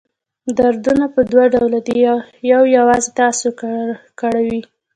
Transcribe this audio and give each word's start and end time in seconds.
دردونه 0.57 1.05
په 1.13 1.21
دوه 1.31 1.45
ډوله 1.53 1.79
دي 1.87 1.97
یو 2.51 2.61
یوازې 2.77 3.09
تاسو 3.19 3.47
کړوي. 4.19 4.61